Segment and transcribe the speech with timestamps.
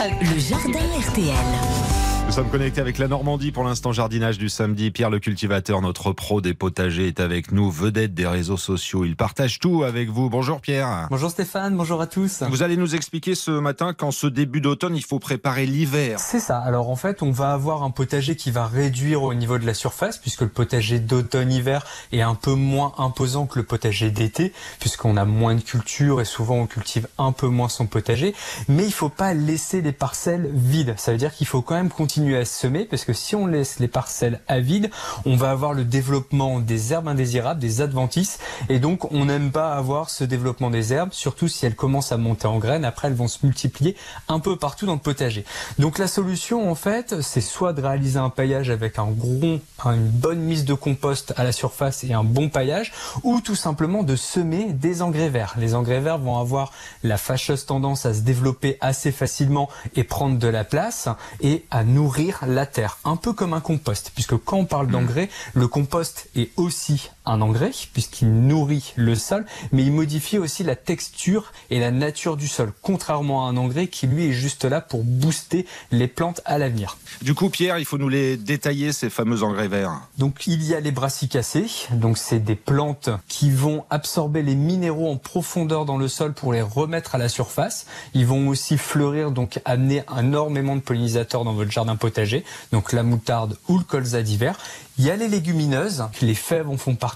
[0.00, 2.09] Le jardin RTL.
[2.30, 4.92] Nous sommes connectés avec la Normandie pour l'instant jardinage du samedi.
[4.92, 9.04] Pierre le cultivateur, notre pro des potagers, est avec nous, vedette des réseaux sociaux.
[9.04, 10.30] Il partage tout avec vous.
[10.30, 11.08] Bonjour Pierre.
[11.10, 12.44] Bonjour Stéphane, bonjour à tous.
[12.48, 16.20] Vous allez nous expliquer ce matin qu'en ce début d'automne, il faut préparer l'hiver.
[16.20, 16.60] C'est ça.
[16.60, 19.74] Alors en fait, on va avoir un potager qui va réduire au niveau de la
[19.74, 25.16] surface puisque le potager d'automne-hiver est un peu moins imposant que le potager d'été puisqu'on
[25.16, 28.36] a moins de culture et souvent on cultive un peu moins son potager.
[28.68, 30.94] Mais il faut pas laisser des parcelles vides.
[30.96, 33.78] Ça veut dire qu'il faut quand même continuer à semer parce que si on laisse
[33.78, 34.90] les parcelles à vide,
[35.24, 38.38] on va avoir le développement des herbes indésirables, des adventices
[38.68, 42.16] et donc on n'aime pas avoir ce développement des herbes, surtout si elles commencent à
[42.16, 42.84] monter en graines.
[42.84, 43.96] Après, elles vont se multiplier
[44.28, 45.44] un peu partout dans le potager.
[45.78, 50.08] Donc la solution, en fait, c'est soit de réaliser un paillage avec un gros, une
[50.08, 54.16] bonne mise de compost à la surface et un bon paillage, ou tout simplement de
[54.16, 55.54] semer des engrais verts.
[55.58, 60.38] Les engrais verts vont avoir la fâcheuse tendance à se développer assez facilement et prendre
[60.38, 61.08] de la place
[61.40, 64.86] et à nourrir nourrir la terre, un peu comme un compost, puisque quand on parle
[64.86, 70.62] d'engrais, le compost est aussi un engrais, puisqu'il nourrit le sol, mais il modifie aussi
[70.62, 74.64] la texture et la nature du sol, contrairement à un engrais qui lui est juste
[74.64, 76.96] là pour booster les plantes à l'avenir.
[77.22, 80.00] Du coup, Pierre, il faut nous les détailler, ces fameux engrais verts.
[80.18, 85.10] Donc il y a les brassicacées, donc c'est des plantes qui vont absorber les minéraux
[85.10, 87.86] en profondeur dans le sol pour les remettre à la surface.
[88.14, 93.02] Ils vont aussi fleurir, donc amener énormément de pollinisateurs dans votre jardin potager, donc la
[93.02, 94.58] moutarde ou le colza d'hiver.
[94.98, 97.09] Il y a les légumineuses, les fèves en font partie.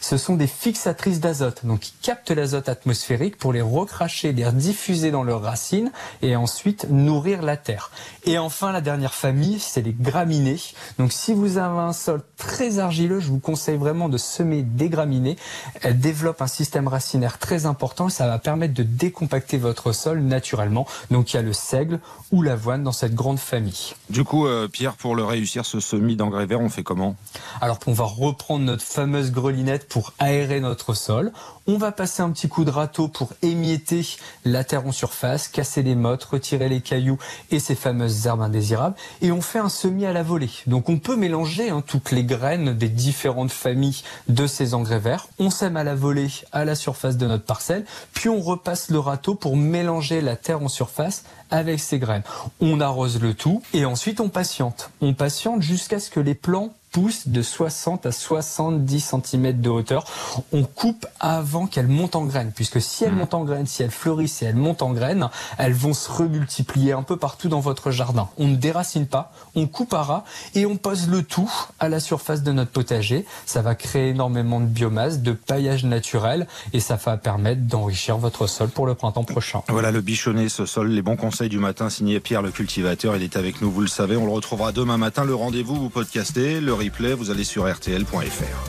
[0.00, 5.10] Ce sont des fixatrices d'azote, donc qui captent l'azote atmosphérique pour les recracher, les diffuser
[5.10, 5.90] dans leurs racines
[6.22, 7.90] et ensuite nourrir la terre.
[8.24, 10.60] Et enfin, la dernière famille, c'est les graminées.
[10.98, 14.88] Donc si vous avez un sol très argileux, je vous conseille vraiment de semer des
[14.88, 15.36] graminées.
[15.82, 18.08] Elles développent un système racinaire très important.
[18.08, 20.86] Ça va permettre de décompacter votre sol naturellement.
[21.10, 22.00] Donc il y a le seigle
[22.32, 23.94] ou l'avoine dans cette grande famille.
[24.10, 27.16] Du coup, euh, Pierre, pour le réussir, ce semis d'engrais vert, on fait comment?
[27.60, 29.30] Alors on va reprendre notre fameuse
[29.88, 31.32] pour aérer notre sol.
[31.66, 34.06] On va passer un petit coup de râteau pour émietter
[34.44, 37.18] la terre en surface, casser les mottes, retirer les cailloux
[37.50, 38.96] et ces fameuses herbes indésirables.
[39.22, 40.50] Et on fait un semis à la volée.
[40.66, 45.28] Donc on peut mélanger hein, toutes les graines des différentes familles de ces engrais verts.
[45.38, 48.98] On sème à la volée à la surface de notre parcelle, puis on repasse le
[48.98, 52.24] râteau pour mélanger la terre en surface avec ces graines.
[52.60, 54.90] On arrose le tout et ensuite on patiente.
[55.00, 60.04] On patiente jusqu'à ce que les plants pousse de 60 à 70 cm de hauteur.
[60.52, 63.16] On coupe avant qu'elles montent en graines, puisque si elles mmh.
[63.16, 65.28] montent en graines, si elles fleurissent, si elles montent en graines,
[65.58, 68.28] elles vont se remultiplier un peu partout dans votre jardin.
[68.38, 71.50] On ne déracine pas, on coupe à ras et on pose le tout
[71.80, 73.24] à la surface de notre potager.
[73.46, 78.46] Ça va créer énormément de biomasse, de paillage naturel et ça va permettre d'enrichir votre
[78.46, 79.62] sol pour le printemps prochain.
[79.68, 83.16] Voilà le bichonnet, ce sol, les bons conseils du matin signé Pierre le cultivateur.
[83.16, 84.16] Il est avec nous, vous le savez.
[84.16, 85.24] On le retrouvera demain matin.
[85.24, 88.68] Le rendez-vous, vous podcastez, le replay, vous allez sur rtl.fr.